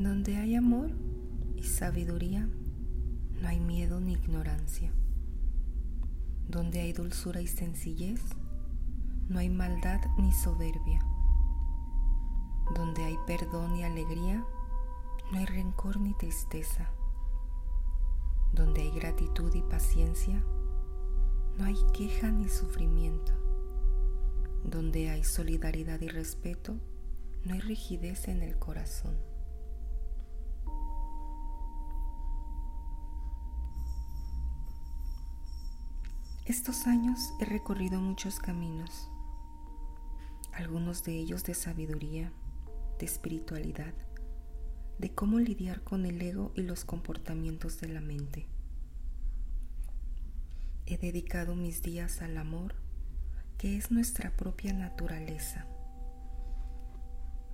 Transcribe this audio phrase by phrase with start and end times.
[0.00, 0.90] Donde hay amor
[1.56, 2.48] y sabiduría,
[3.38, 4.90] no hay miedo ni ignorancia.
[6.48, 8.22] Donde hay dulzura y sencillez,
[9.28, 11.04] no hay maldad ni soberbia.
[12.74, 14.42] Donde hay perdón y alegría,
[15.32, 16.90] no hay rencor ni tristeza.
[18.54, 20.42] Donde hay gratitud y paciencia,
[21.58, 23.32] no hay queja ni sufrimiento.
[24.64, 26.78] Donde hay solidaridad y respeto,
[27.44, 29.29] no hay rigidez en el corazón.
[36.50, 39.08] Estos años he recorrido muchos caminos,
[40.52, 42.32] algunos de ellos de sabiduría,
[42.98, 43.94] de espiritualidad,
[44.98, 48.48] de cómo lidiar con el ego y los comportamientos de la mente.
[50.86, 52.74] He dedicado mis días al amor,
[53.56, 55.66] que es nuestra propia naturaleza,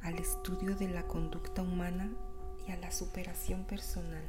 [0.01, 2.11] al estudio de la conducta humana
[2.67, 4.25] y a la superación personal.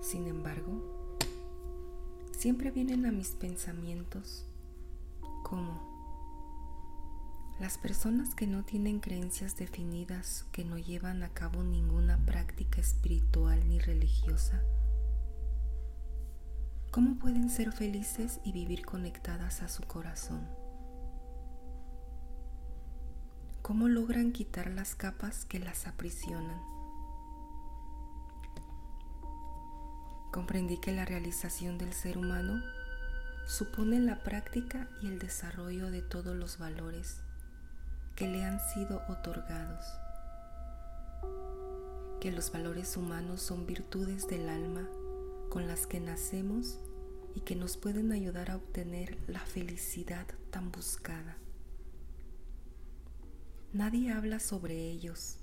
[0.00, 0.95] Sin embargo,
[2.36, 4.44] siempre vienen a mis pensamientos
[5.42, 5.96] como
[7.58, 13.66] las personas que no tienen creencias definidas, que no llevan a cabo ninguna práctica espiritual
[13.66, 14.62] ni religiosa,
[16.90, 20.46] ¿cómo pueden ser felices y vivir conectadas a su corazón?
[23.62, 26.75] ¿Cómo logran quitar las capas que las aprisionan?
[30.36, 32.62] Comprendí que la realización del ser humano
[33.46, 37.22] supone la práctica y el desarrollo de todos los valores
[38.16, 39.82] que le han sido otorgados,
[42.20, 44.86] que los valores humanos son virtudes del alma
[45.48, 46.80] con las que nacemos
[47.34, 51.38] y que nos pueden ayudar a obtener la felicidad tan buscada.
[53.72, 55.38] Nadie habla sobre ellos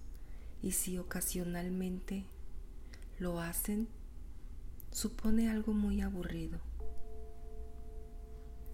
[0.62, 2.28] y si ocasionalmente
[3.18, 3.88] lo hacen,
[4.94, 6.60] supone algo muy aburrido.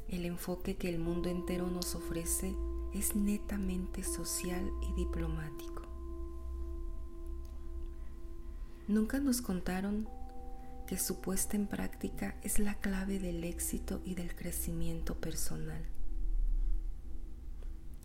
[0.10, 2.54] El enfoque que el mundo entero nos ofrece
[2.94, 5.84] es netamente social y diplomático.
[8.88, 10.10] Nunca nos contaron
[10.88, 15.86] que su puesta en práctica es la clave del éxito y del crecimiento personal.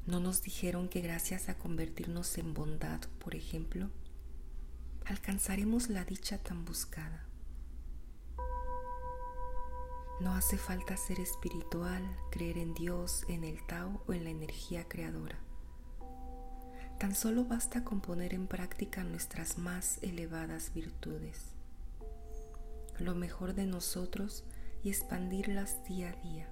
[0.07, 3.91] No nos dijeron que gracias a convertirnos en bondad, por ejemplo,
[5.07, 7.27] alcanzaremos la dicha tan buscada.
[10.21, 14.87] No hace falta ser espiritual, creer en Dios, en el Tao o en la energía
[14.89, 15.39] creadora.
[16.99, 21.41] Tan solo basta con poner en práctica nuestras más elevadas virtudes,
[22.99, 24.45] lo mejor de nosotros
[24.85, 26.49] y expandirlas día a día.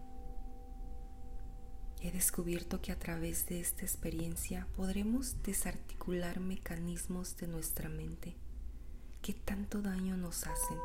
[2.00, 8.34] He descubierto que a través de esta experiencia podremos desarticular mecanismos de nuestra mente
[9.22, 10.78] que tanto daño nos hacen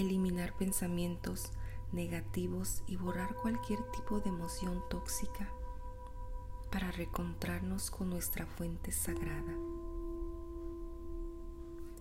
[0.00, 1.52] eliminar pensamientos
[1.92, 5.48] negativos y borrar cualquier tipo de emoción tóxica
[6.70, 9.54] para recontrarnos con nuestra fuente sagrada.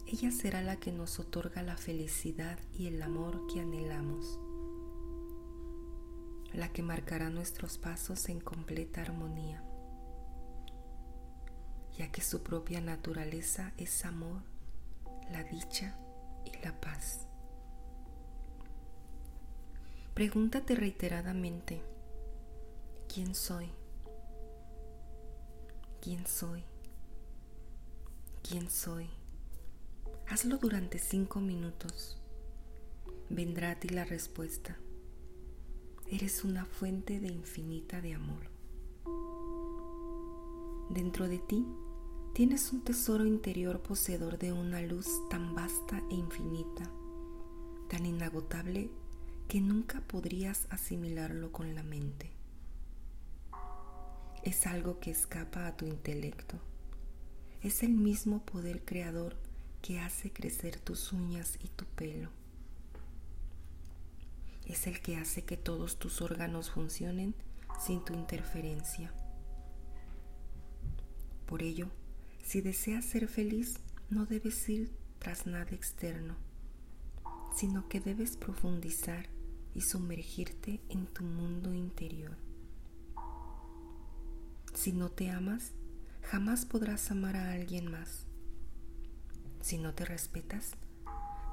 [0.06, 4.40] Ella será la que nos otorga la felicidad y el amor que anhelamos,
[6.54, 9.64] la que marcará nuestros pasos en completa armonía,
[11.96, 14.42] ya que su propia naturaleza es amor,
[15.32, 15.96] la dicha
[16.44, 17.29] y la paz.
[20.14, 21.82] Pregúntate reiteradamente,
[23.08, 23.70] ¿quién soy?
[26.02, 26.64] ¿Quién soy?
[28.42, 29.10] ¿Quién soy?
[30.28, 32.20] Hazlo durante cinco minutos.
[33.30, 34.78] Vendrá a ti la respuesta.
[36.08, 38.50] Eres una fuente de infinita de amor.
[40.90, 41.66] Dentro de ti
[42.34, 46.90] tienes un tesoro interior poseedor de una luz tan vasta e infinita,
[47.88, 48.90] tan inagotable
[49.50, 52.30] que nunca podrías asimilarlo con la mente.
[54.44, 56.60] Es algo que escapa a tu intelecto.
[57.64, 59.36] Es el mismo poder creador
[59.82, 62.30] que hace crecer tus uñas y tu pelo.
[64.68, 67.34] Es el que hace que todos tus órganos funcionen
[67.84, 69.12] sin tu interferencia.
[71.48, 71.88] Por ello,
[72.44, 73.80] si deseas ser feliz,
[74.12, 76.36] no debes ir tras nada externo,
[77.56, 79.39] sino que debes profundizar
[79.80, 82.36] y sumergirte en tu mundo interior.
[84.74, 85.72] Si no te amas,
[86.22, 88.26] jamás podrás amar a alguien más.
[89.62, 90.72] Si no te respetas,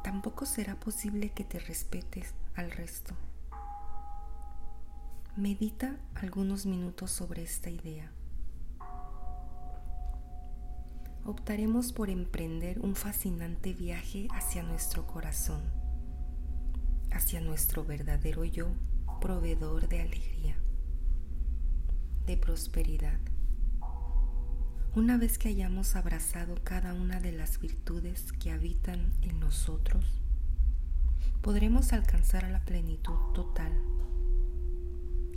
[0.03, 3.15] tampoco será posible que te respetes al resto.
[5.37, 8.11] Medita algunos minutos sobre esta idea.
[11.25, 15.61] optaremos por emprender un fascinante viaje hacia nuestro corazón,
[17.17, 18.69] hacia nuestro verdadero yo,
[19.23, 20.57] proveedor de alegría,
[22.27, 23.19] de prosperidad.
[24.95, 30.05] Una vez que hayamos abrazado cada una de las virtudes que habitan en nosotros,
[31.41, 33.73] podremos alcanzar la plenitud total.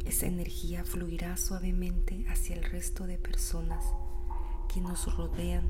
[0.05, 3.85] Esa energía fluirá suavemente hacia el resto de personas
[4.73, 5.63] que nos rodean,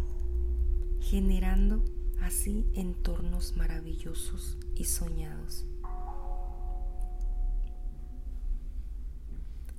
[1.02, 1.86] generando
[2.22, 5.66] así entornos maravillosos y soñados.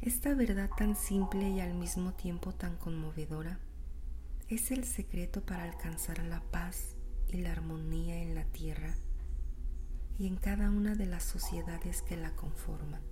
[0.03, 3.61] Esta verdad tan simple y al mismo tiempo tan conmovedora
[4.49, 6.97] es el secreto para alcanzar la paz
[7.29, 8.95] y la armonía en la tierra
[10.19, 13.03] y en cada una de las sociedades que la conforman.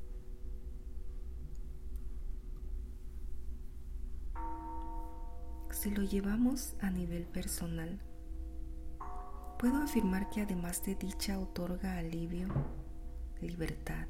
[5.70, 8.00] Si lo llevamos a nivel personal,
[9.58, 12.48] puedo afirmar que además de dicha otorga alivio,
[13.42, 14.08] libertad,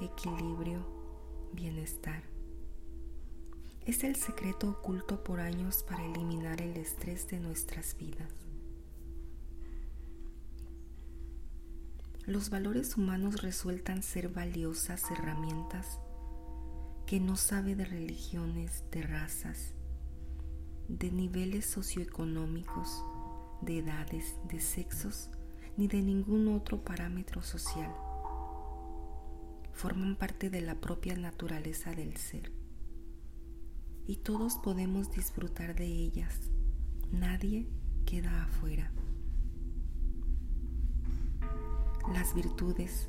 [0.00, 0.99] equilibrio,
[1.52, 2.22] bienestar.
[3.86, 8.30] Es el secreto oculto por años para eliminar el estrés de nuestras vidas.
[12.26, 15.98] Los valores humanos resultan ser valiosas herramientas
[17.06, 19.72] que no sabe de religiones, de razas,
[20.88, 23.04] de niveles socioeconómicos,
[23.62, 25.30] de edades, de sexos,
[25.76, 27.92] ni de ningún otro parámetro social.
[29.80, 32.52] Forman parte de la propia naturaleza del ser.
[34.06, 36.38] Y todos podemos disfrutar de ellas.
[37.10, 37.66] Nadie
[38.04, 38.92] queda afuera.
[42.12, 43.08] Las virtudes,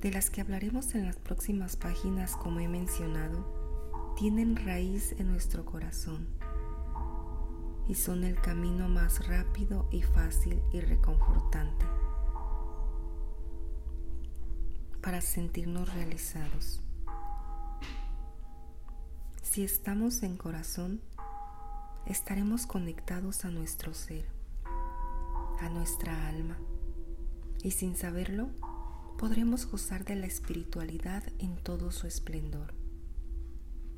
[0.00, 5.64] de las que hablaremos en las próximas páginas como he mencionado, tienen raíz en nuestro
[5.64, 6.26] corazón
[7.86, 11.86] y son el camino más rápido y fácil y reconfortante
[15.02, 16.80] para sentirnos realizados.
[19.42, 21.02] Si estamos en corazón,
[22.06, 24.24] estaremos conectados a nuestro ser,
[25.60, 26.56] a nuestra alma,
[27.62, 28.48] y sin saberlo,
[29.18, 32.72] podremos gozar de la espiritualidad en todo su esplendor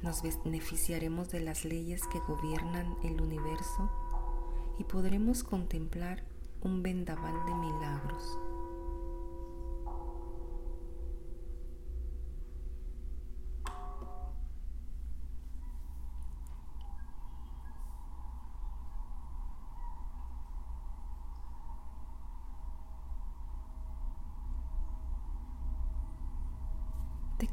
[0.04, 3.90] nos beneficiaremos de las leyes que gobiernan el universo
[4.78, 6.22] y podremos contemplar
[6.60, 8.38] un vendaval de milagros.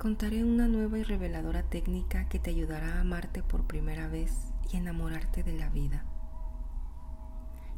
[0.01, 4.77] Contaré una nueva y reveladora técnica que te ayudará a amarte por primera vez y
[4.77, 6.05] enamorarte de la vida.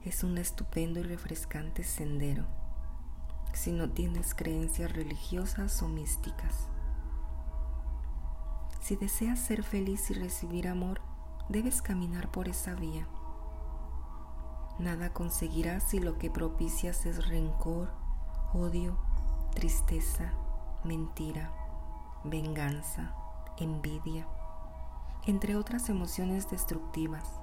[0.05, 2.45] Es un estupendo y refrescante sendero
[3.51, 6.69] si no tienes creencias religiosas o místicas.
[8.79, 11.01] Si deseas ser feliz y recibir amor,
[11.49, 13.05] debes caminar por esa vía.
[14.79, 17.91] Nada conseguirás si lo que propicias es rencor,
[18.53, 18.97] odio,
[19.53, 20.31] tristeza,
[20.85, 21.62] mentira
[22.23, 23.13] venganza,
[23.57, 24.27] envidia,
[25.25, 27.39] entre otras emociones destructivas.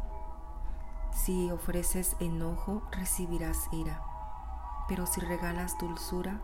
[1.12, 4.02] Si ofreces enojo, recibirás ira,
[4.88, 6.40] pero si regalas dulzura,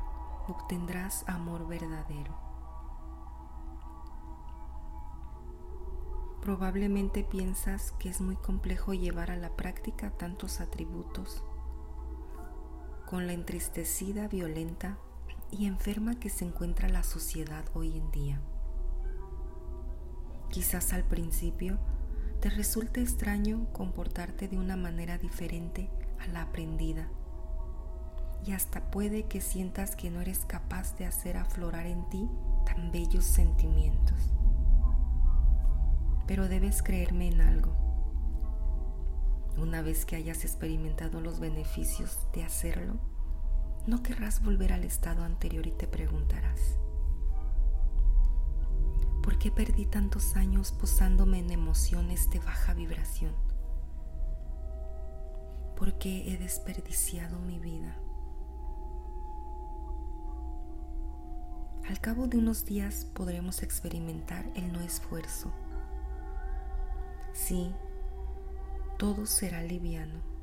[0.49, 2.34] obtendrás amor verdadero.
[6.40, 11.42] Probablemente piensas que es muy complejo llevar a la práctica tantos atributos.
[13.04, 14.99] Con la entristecida, violenta
[15.58, 18.40] y enferma que se encuentra la sociedad hoy en día.
[20.50, 21.78] Quizás al principio
[22.40, 27.08] te resulte extraño comportarte de una manera diferente a la aprendida
[28.44, 32.28] y hasta puede que sientas que no eres capaz de hacer aflorar en ti
[32.64, 34.32] tan bellos sentimientos.
[36.26, 37.72] Pero debes creerme en algo.
[39.56, 43.00] Una vez que hayas experimentado los beneficios de hacerlo,
[43.87, 46.76] no querrás volver al estado anterior y te preguntarás,
[49.23, 53.33] ¿por qué perdí tantos años posándome en emociones de baja vibración?
[55.76, 57.97] ¿Por qué he desperdiciado mi vida?
[61.88, 65.52] Al cabo de unos días podremos experimentar el no esfuerzo.
[67.33, 67.73] Sí,
[68.99, 70.36] todo será liviano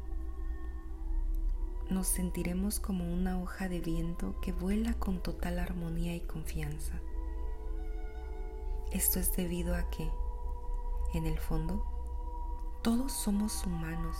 [1.89, 6.99] nos sentiremos como una hoja de viento que vuela con total armonía y confianza.
[8.91, 10.09] Esto es debido a que,
[11.13, 11.83] en el fondo,
[12.83, 14.17] todos somos humanos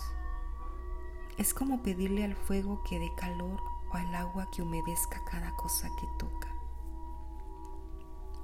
[1.36, 3.60] Es como pedirle al fuego que dé calor
[3.92, 6.48] o al agua que humedezca cada cosa que toca.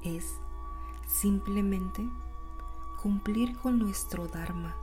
[0.03, 0.25] Es
[1.07, 2.03] simplemente
[3.00, 4.77] cumplir con nuestro Dharma,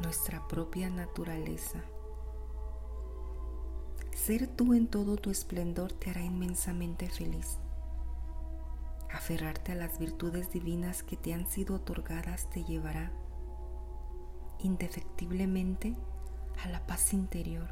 [0.00, 1.82] nuestra propia naturaleza.
[4.24, 7.58] Ser tú en todo tu esplendor te hará inmensamente feliz.
[9.12, 13.12] Aferrarte a las virtudes divinas que te han sido otorgadas te llevará
[14.60, 15.94] indefectiblemente
[16.64, 17.68] a la paz interior.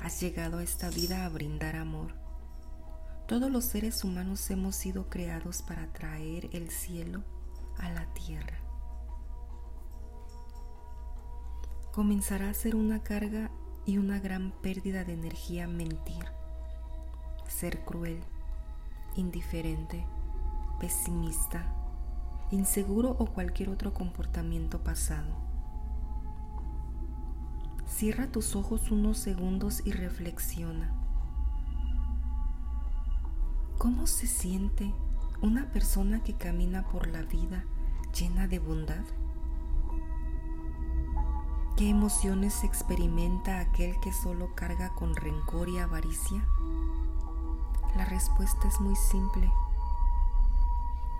[0.00, 2.14] Has llegado a esta vida a brindar amor.
[3.26, 7.24] Todos los seres humanos hemos sido creados para traer el cielo
[7.76, 8.60] a la tierra.
[11.90, 13.50] Comenzará a ser una carga
[13.86, 16.24] y una gran pérdida de energía mentir,
[17.46, 18.20] ser cruel,
[19.16, 20.04] indiferente,
[20.80, 21.64] pesimista,
[22.50, 25.34] inseguro o cualquier otro comportamiento pasado.
[27.86, 30.92] Cierra tus ojos unos segundos y reflexiona.
[33.78, 34.92] ¿Cómo se siente
[35.42, 37.64] una persona que camina por la vida
[38.18, 39.04] llena de bondad?
[41.76, 46.46] ¿Qué emociones experimenta aquel que solo carga con rencor y avaricia?
[47.96, 49.52] La respuesta es muy simple.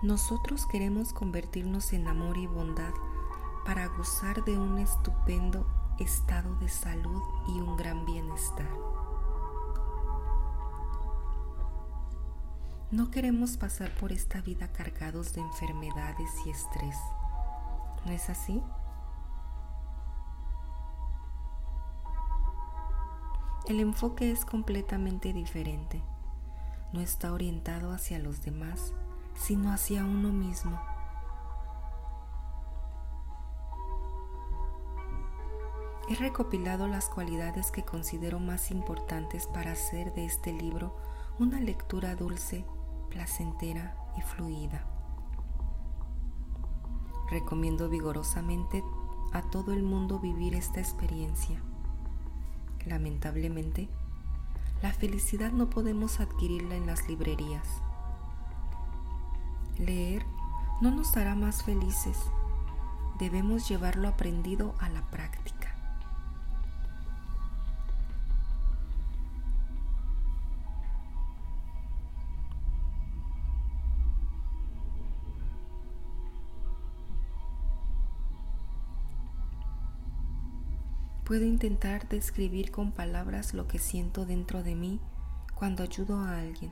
[0.01, 2.93] Nosotros queremos convertirnos en amor y bondad
[3.65, 5.67] para gozar de un estupendo
[5.99, 8.69] estado de salud y un gran bienestar.
[12.91, 16.97] No queremos pasar por esta vida cargados de enfermedades y estrés.
[18.05, 18.63] ¿No es así?
[23.67, 26.03] El enfoque es completamente diferente.
[26.93, 28.93] No está orientado hacia los demás,
[29.33, 30.79] sino hacia uno mismo.
[36.07, 40.95] He recopilado las cualidades que considero más importantes para hacer de este libro
[41.39, 42.63] una lectura dulce,
[43.09, 44.85] placentera y fluida.
[47.31, 48.83] Recomiendo vigorosamente
[49.33, 51.59] a todo el mundo vivir esta experiencia.
[52.85, 53.89] Lamentablemente,
[54.81, 57.67] la felicidad no podemos adquirirla en las librerías.
[59.77, 60.23] Leer
[60.81, 62.17] no nos hará más felices.
[63.19, 65.54] Debemos llevarlo aprendido a la práctica.
[81.25, 84.99] Puedo intentar describir con palabras lo que siento dentro de mí
[85.55, 86.71] cuando ayudo a alguien.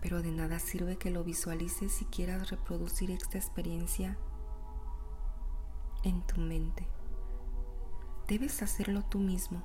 [0.00, 4.16] Pero de nada sirve que lo visualices si quieras reproducir esta experiencia
[6.04, 6.88] en tu mente.
[8.26, 9.62] Debes hacerlo tú mismo.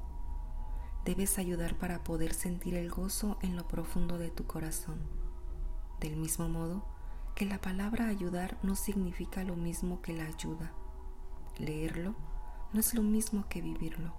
[1.05, 4.99] Debes ayudar para poder sentir el gozo en lo profundo de tu corazón.
[6.01, 6.83] Del mismo modo
[7.33, 10.73] que la palabra ayudar no significa lo mismo que la ayuda.
[11.57, 12.13] Leerlo
[12.75, 14.13] no es lo mismo que vivirlo.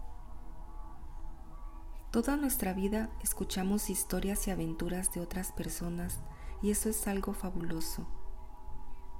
[2.10, 6.20] Toda nuestra vida escuchamos historias y aventuras de otras personas
[6.62, 8.08] y eso es algo fabuloso,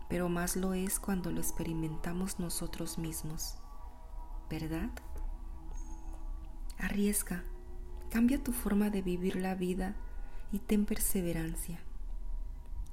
[0.09, 3.59] pero más lo es cuando lo experimentamos nosotros mismos,
[4.49, 4.89] ¿verdad?
[6.79, 7.45] Arriesga,
[8.09, 9.97] cambia tu forma de vivir la vida
[10.51, 11.79] y ten perseverancia.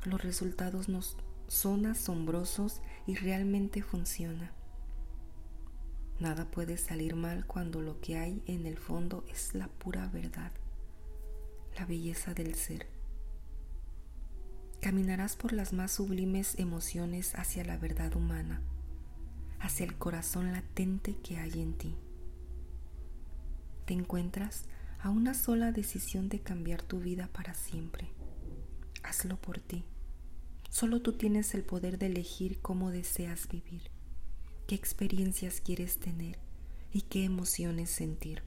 [0.04, 1.16] Los resultados nos
[1.48, 4.52] son asombrosos y realmente funciona.
[6.24, 10.54] Nada puede salir mal cuando lo que hay en el fondo es la pura verdad,
[11.78, 12.88] la belleza del ser.
[14.80, 18.62] Caminarás por las más sublimes emociones hacia la verdad humana,
[19.60, 21.98] hacia el corazón latente que hay en ti.
[23.86, 24.64] Te encuentras
[25.02, 28.08] a una sola decisión de cambiar tu vida para siempre.
[29.04, 29.84] Hazlo por ti.
[30.70, 33.93] Solo tú tienes el poder de elegir cómo deseas vivir
[34.68, 36.40] qué experiencias quieres tener
[36.92, 38.44] y qué emociones sentir.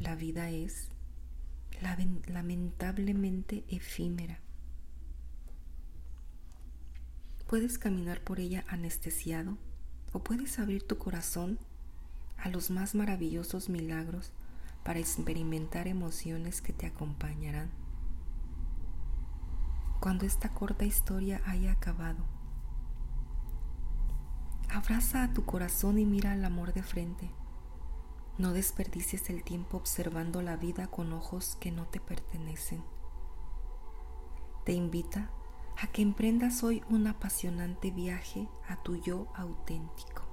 [0.00, 0.88] La vida es
[2.26, 4.40] lamentablemente efímera.
[7.46, 9.58] Puedes caminar por ella anestesiado
[10.12, 11.58] o puedes abrir tu corazón
[12.38, 14.32] a los más maravillosos milagros
[14.82, 17.70] para experimentar emociones que te acompañarán.
[20.00, 22.24] Cuando esta corta historia haya acabado,
[24.74, 27.30] Abraza a tu corazón y mira al amor de frente.
[28.38, 32.82] No desperdicies el tiempo observando la vida con ojos que no te pertenecen.
[34.64, 35.30] Te invita
[35.80, 40.23] a que emprendas hoy un apasionante viaje a tu yo auténtico.